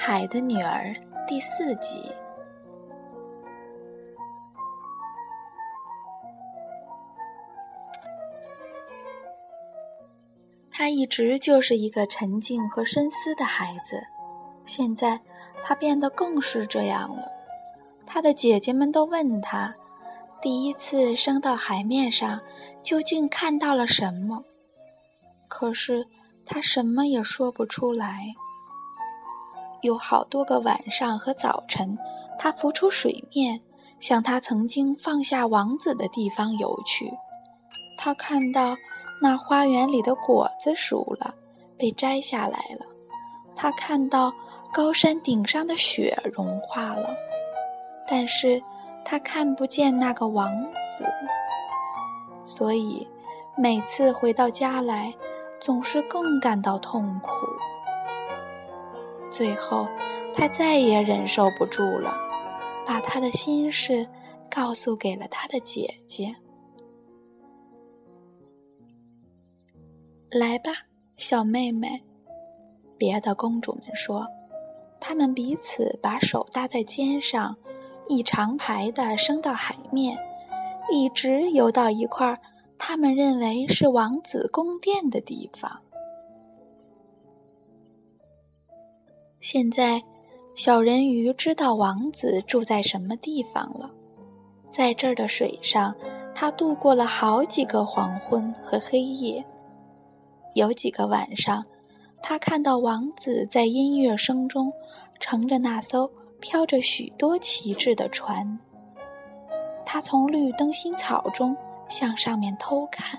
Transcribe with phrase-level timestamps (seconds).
[0.00, 0.94] 海的女儿
[1.26, 2.10] 第四集。
[10.70, 14.00] 他一直就是一个沉静和深思的孩子，
[14.64, 15.20] 现在
[15.60, 17.28] 他变得更是这样了。
[18.06, 19.74] 他的姐姐们都问他，
[20.40, 22.40] 第一次升到海面上
[22.84, 24.44] 究竟看到了什么？
[25.48, 26.06] 可是
[26.46, 28.32] 他什么也说不出来。
[29.82, 31.96] 有好多个晚上和早晨，
[32.38, 33.60] 他浮出水面，
[34.00, 37.12] 向他曾经放下王子的地方游去。
[37.96, 38.76] 他看到
[39.20, 41.34] 那花园里的果子熟了，
[41.76, 42.86] 被摘下来了；
[43.56, 44.32] 他看到
[44.72, 47.16] 高山顶上的雪融化了，
[48.06, 48.62] 但是
[49.04, 51.04] 他看不见那个王子。
[52.44, 53.06] 所以，
[53.56, 55.12] 每次回到家来，
[55.60, 57.30] 总是更感到痛苦。
[59.30, 59.86] 最后，
[60.34, 62.16] 他再也忍受不住了，
[62.86, 64.06] 把他的心事
[64.50, 66.34] 告诉给了他的姐姐。
[70.30, 70.70] 来吧，
[71.16, 72.02] 小妹妹，
[72.96, 74.26] 别的公主们说，
[75.00, 77.56] 她们彼此把手搭在肩上，
[78.08, 80.18] 一长排的升到海面，
[80.90, 82.38] 一直游到一块
[82.76, 85.82] 他们认为是王子宫殿的地方。
[89.40, 90.02] 现在，
[90.56, 93.88] 小人鱼知道王子住在什么地方了。
[94.68, 95.94] 在这儿的水上，
[96.34, 99.42] 他度过了好几个黄昏和黑夜。
[100.54, 101.64] 有几个晚上，
[102.20, 104.72] 他看到王子在音乐声中
[105.20, 108.58] 乘着那艘飘着许多旗帜的船。
[109.86, 111.56] 他从绿灯心草中
[111.88, 113.18] 向上面偷看。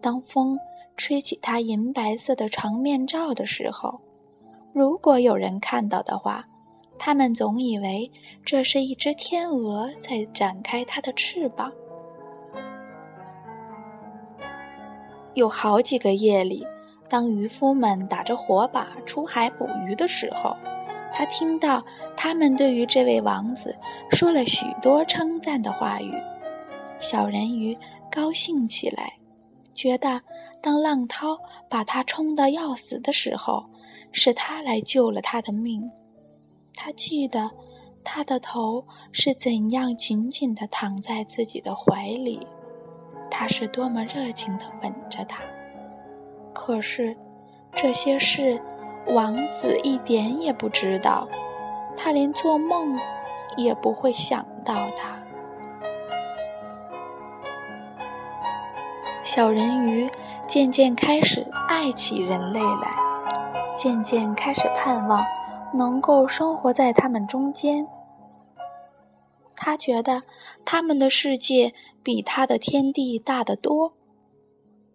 [0.00, 0.58] 当风
[0.96, 4.00] 吹起他银白色的长面罩的时候。
[4.76, 6.46] 如果有人看到的话，
[6.98, 8.12] 他们总以为
[8.44, 11.72] 这是一只天鹅在展开它的翅膀。
[15.32, 16.66] 有好几个夜里，
[17.08, 20.54] 当渔夫们打着火把出海捕鱼的时候，
[21.10, 21.82] 他听到
[22.14, 23.74] 他们对于这位王子
[24.10, 26.12] 说了许多称赞的话语。
[26.98, 27.74] 小人鱼
[28.10, 29.14] 高兴起来，
[29.72, 30.20] 觉得
[30.60, 31.34] 当浪涛
[31.66, 33.64] 把他冲得要死的时候。
[34.18, 35.90] 是他来救了他的命。
[36.74, 37.50] 他记得，
[38.02, 42.46] 他的头是怎样紧紧地躺在自己的怀里，
[43.30, 45.42] 他是多么热情地吻着他。
[46.54, 47.14] 可是，
[47.74, 48.58] 这些事，
[49.08, 51.28] 王子一点也不知道，
[51.94, 52.98] 他连做梦
[53.58, 55.14] 也不会想到他。
[59.22, 60.08] 小人鱼
[60.48, 63.05] 渐渐开始爱起人类来。
[63.86, 65.24] 渐渐开始盼望
[65.72, 67.86] 能够生活在他们中间。
[69.54, 70.24] 他觉得
[70.64, 73.92] 他们的世界比他的天地大得多。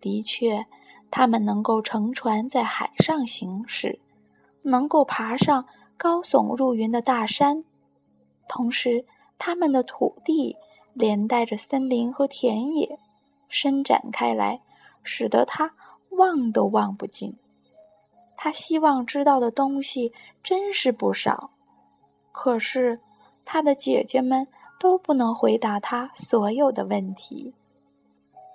[0.00, 0.66] 的确，
[1.10, 3.98] 他们能够乘船在海上行驶，
[4.62, 5.66] 能够爬上
[5.96, 7.64] 高耸入云的大山，
[8.46, 9.04] 同时，
[9.36, 10.56] 他们的土地
[10.92, 13.00] 连带着森林和田野，
[13.48, 14.60] 伸展开来，
[15.02, 15.72] 使得他
[16.10, 17.36] 望都望不尽。
[18.36, 21.50] 他希望知道的东西真是不少，
[22.32, 23.00] 可是
[23.44, 24.46] 他的姐姐们
[24.78, 27.54] 都不能回答他所有的问题。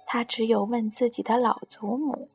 [0.06, 2.30] 他只有问自己的老祖母。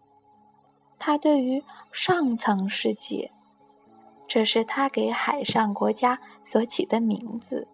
[0.98, 1.62] 他对于
[1.92, 3.30] 上层世界，
[4.26, 7.68] 这是他给海上国家所起的名字，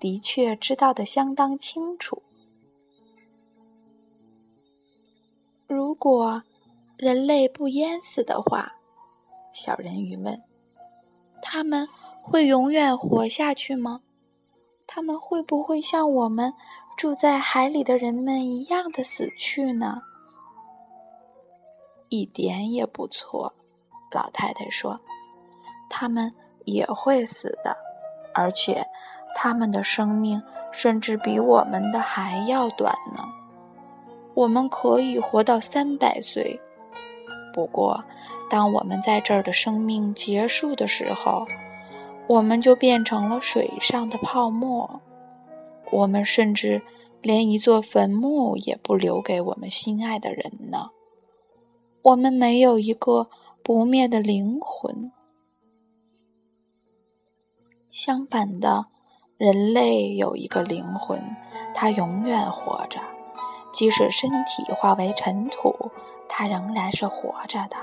[0.00, 2.22] 的确知道的相当清楚。
[5.66, 6.42] 如果
[6.96, 8.75] 人类不淹死的话。
[9.56, 10.42] 小人鱼问
[11.40, 11.88] ：“他们
[12.20, 14.02] 会永远活下去吗？
[14.86, 16.52] 他们会不会像我们
[16.94, 20.02] 住在海里的人们一样的死去呢？”
[22.10, 23.54] 一点也不错，
[24.12, 25.00] 老太太说
[25.88, 26.34] ：“他们
[26.66, 27.74] 也会死的，
[28.34, 28.84] 而且
[29.34, 33.24] 他们的生命甚至比我们的还要短呢。
[34.34, 36.60] 我们可以活到三百岁。”
[37.56, 38.04] 不过，
[38.50, 41.46] 当我们在这儿的生命结束的时候，
[42.28, 45.00] 我们就变成了水上的泡沫。
[45.90, 46.82] 我们甚至
[47.22, 50.90] 连一座坟墓也不留给我们心爱的人呢。
[52.02, 53.30] 我们没有一个
[53.62, 55.10] 不灭的灵魂。
[57.90, 58.88] 相反的，
[59.38, 61.18] 人类有一个灵魂，
[61.74, 63.00] 它永远活着，
[63.72, 65.74] 即使身体化为尘土。
[66.28, 67.76] 它仍然是活着的，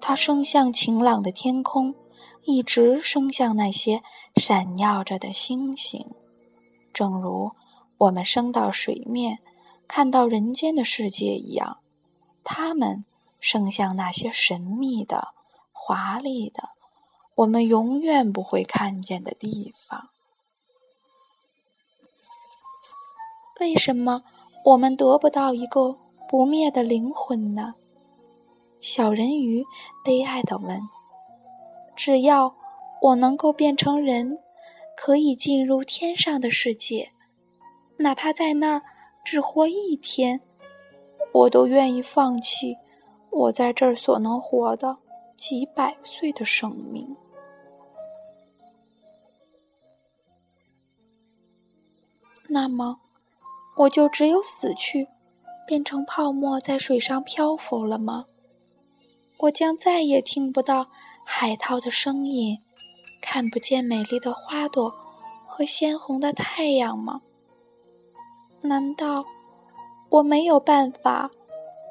[0.00, 1.94] 它升向晴朗的天空，
[2.42, 4.02] 一直升向那些
[4.36, 6.14] 闪耀着的星星，
[6.92, 7.52] 正如
[7.98, 9.38] 我们升到水面，
[9.86, 11.78] 看到人间的世界一样。
[12.44, 13.04] 它们
[13.38, 15.28] 升向那些神秘的、
[15.70, 16.70] 华丽的、
[17.36, 20.08] 我们永远不会看见的地方。
[23.60, 24.24] 为什么
[24.64, 25.98] 我们得不到一个
[26.32, 27.74] 不灭的灵魂呢？
[28.80, 29.66] 小人鱼
[30.02, 30.80] 悲哀地问。
[31.94, 32.56] “只要
[33.02, 34.38] 我能够变成人，
[34.96, 37.12] 可以进入天上的世界，
[37.98, 38.82] 哪怕在那儿
[39.22, 40.40] 只活一天，
[41.34, 42.78] 我都愿意放弃
[43.28, 44.96] 我在这儿所能活的
[45.36, 47.14] 几百岁的生命。
[52.48, 53.00] 那么。”
[53.74, 55.08] 我就只有死去，
[55.66, 58.26] 变成泡沫在水上漂浮了吗？
[59.38, 60.88] 我将再也听不到
[61.24, 62.60] 海涛的声音，
[63.20, 64.94] 看不见美丽的花朵
[65.46, 67.20] 和鲜红的太阳吗？
[68.60, 69.24] 难道
[70.08, 71.30] 我没有办法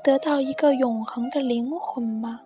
[0.04, 2.40] 得到一个永恒的灵魂吗？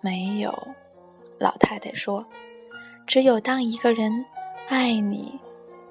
[0.00, 0.52] 没有，
[1.38, 2.24] 老太太说，
[3.06, 4.24] 只有当一个人。
[4.68, 5.38] 爱你，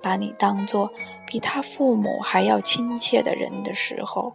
[0.05, 0.91] 把你当做
[1.25, 4.33] 比他父母还要亲切的人的时候，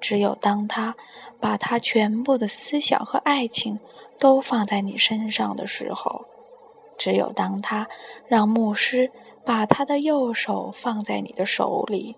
[0.00, 0.94] 只有当他
[1.40, 3.80] 把他全部的思想和爱情
[4.16, 6.26] 都放在你身上的时候，
[6.96, 7.88] 只有当他
[8.28, 9.10] 让牧师
[9.44, 12.14] 把他的右手放在你的手里，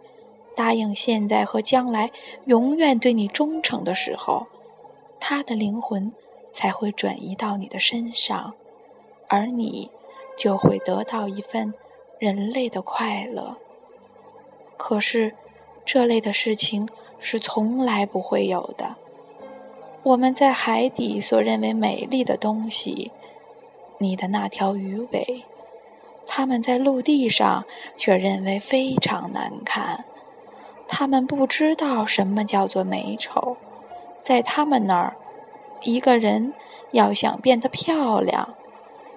[0.55, 2.11] 答应现在和将来
[2.45, 4.47] 永远对你忠诚的时候，
[5.19, 6.13] 他的灵魂
[6.53, 8.53] 才会转移到你的身上，
[9.27, 9.91] 而你。
[10.37, 11.73] 就会得到一份
[12.19, 13.57] 人类的快乐。
[14.77, 15.35] 可是，
[15.85, 16.89] 这类的事情
[17.19, 18.97] 是从来不会有的。
[20.03, 23.13] 我们在海底所认为美丽的东西，
[23.99, 25.45] 你的那条鱼尾，
[26.27, 27.65] 他们在陆地上
[27.97, 30.05] 却认为非常难看。
[30.87, 33.57] 他们不知道什么叫做美丑，
[34.23, 35.17] 在他们那儿，
[35.83, 36.53] 一个人
[36.93, 38.55] 要想变得漂亮。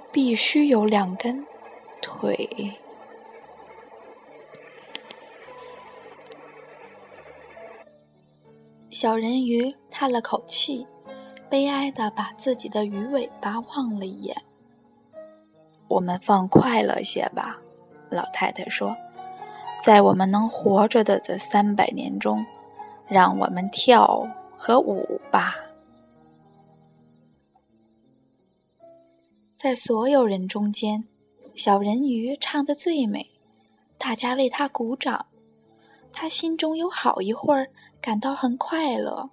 [0.09, 1.45] 必须有两根
[2.01, 2.71] 腿。
[8.89, 10.87] 小人鱼叹了口气，
[11.49, 14.35] 悲哀的把自己的鱼尾巴望了一眼。
[15.89, 17.59] 我们放快乐些吧，
[18.09, 18.95] 老太太说，
[19.81, 22.45] 在我们能活着的这三百年中，
[23.07, 24.25] 让我们跳
[24.57, 25.55] 和舞吧。
[29.57, 31.03] 在所有人中间，
[31.55, 33.31] 小人鱼唱得最美，
[33.97, 35.25] 大家为他鼓掌。
[36.11, 37.67] 他心中有好一会儿
[38.01, 39.29] 感到很快乐，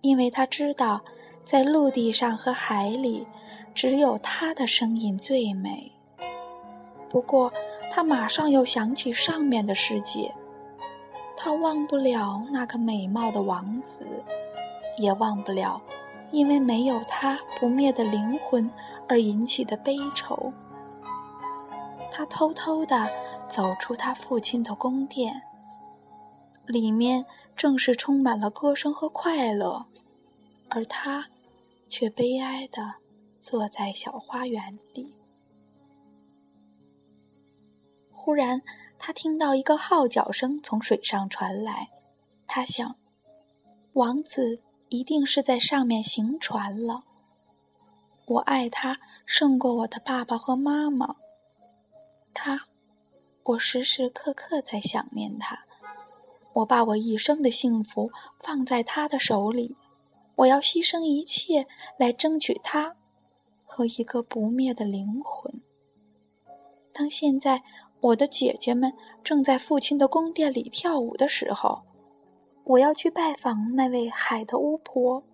[0.00, 1.00] 因为他知道，
[1.44, 3.26] 在陆地上和海里，
[3.74, 5.92] 只有他的声音最美。
[7.08, 7.52] 不过，
[7.92, 10.34] 他马上又想起上面的世界，
[11.36, 14.06] 他忘不了那个美貌的王子，
[14.98, 15.80] 也忘不了。
[16.32, 18.70] 因为没有他不灭的灵魂
[19.08, 20.52] 而引起的悲愁，
[22.08, 23.10] 他偷偷地
[23.48, 25.42] 走出他父亲的宫殿，
[26.70, 29.86] 里面正是充满了歌声和快乐，
[30.68, 31.28] 而他
[31.88, 32.94] 却悲哀地
[33.38, 35.16] 坐在小花园里。
[38.10, 38.62] 忽然，
[38.98, 41.90] 他听到一个号角声从水上传来，
[42.46, 42.96] 他想，
[43.92, 44.62] 王子。
[44.92, 47.04] 一定是在上面行船了。
[48.26, 51.14] 我爱他胜过我的爸爸和妈妈。
[52.34, 52.66] 他，
[53.44, 55.56] 我时时刻刻在想念他。
[56.60, 59.76] 我把我一生的幸福放在他的手里。
[60.36, 61.66] 我要牺牲一切
[61.98, 62.96] 来争取他
[63.62, 65.60] 和一个不灭的灵魂。
[66.92, 67.62] 当现在
[68.00, 71.82] 我的姐姐们正在父亲的宫殿里跳舞的时候。
[72.64, 75.24] 我要去拜访那位海的巫婆。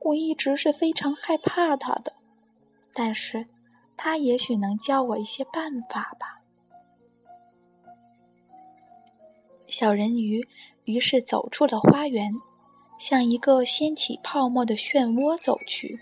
[0.00, 2.14] 我一直是非常害怕她的，
[2.92, 3.46] 但是
[3.96, 6.40] 她也许能教我一些办法吧。
[9.76, 10.46] 小人鱼
[10.84, 12.32] 于是走出了花园，
[12.96, 15.98] 向一个掀起泡沫的漩涡走去。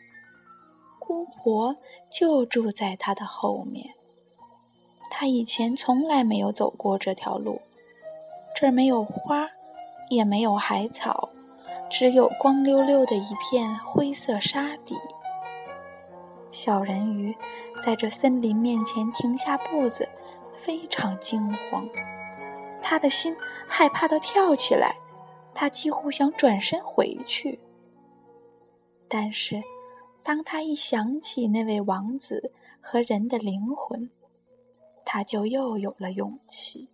[1.08, 1.74] 巫婆
[2.10, 3.94] 就住在他的后面。
[5.10, 7.62] 他以前从来没有走过这条路，
[8.54, 9.48] 这儿没有花。
[10.10, 11.30] 也没有海草，
[11.88, 14.94] 只有光溜溜的一片灰色沙底。
[16.50, 17.34] 小人鱼
[17.82, 20.06] 在这森林面前停下步子，
[20.52, 21.88] 非常惊慌，
[22.82, 23.36] 他的心
[23.68, 24.96] 害怕的跳起来，
[25.54, 27.60] 他几乎想转身回去。
[29.08, 29.62] 但是，
[30.22, 34.10] 当他一想起那位王子和人的灵魂，
[35.04, 36.88] 他就又有了勇气。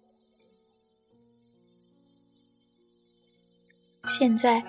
[4.09, 4.63] 现在，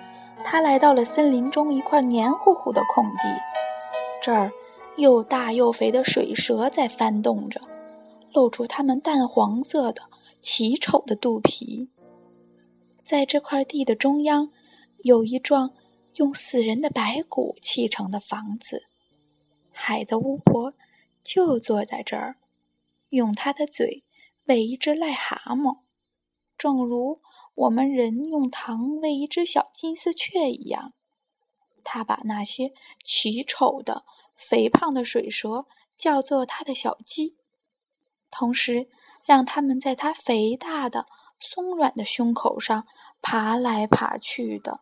[0.44, 3.22] 他来到了森林中一块黏糊糊的空地，
[4.22, 4.52] 这儿
[4.96, 7.60] 又大又肥的水蛇在翻动着，
[8.34, 10.09] 露出它们淡黄色的、
[10.40, 11.90] 奇丑的肚皮。
[13.02, 14.52] 在这块地的中央，
[14.98, 15.74] 有一幢
[16.14, 18.86] 用死人的白骨砌成的房子，
[19.70, 20.74] 海的巫婆
[21.22, 22.36] 就坐在这儿，
[23.08, 24.04] 用她的嘴
[24.44, 25.80] 喂一只癞蛤蟆，
[26.56, 27.20] 正如。
[27.56, 30.94] 我们人用糖喂一只小金丝雀一样，
[31.84, 32.72] 她把那些
[33.04, 34.04] 奇丑的、
[34.34, 37.36] 肥胖的水蛇叫做她的小鸡，
[38.30, 38.88] 同时
[39.30, 41.06] 让它们在他肥大的、
[41.38, 42.84] 松软的胸口上
[43.22, 44.80] 爬来爬去的。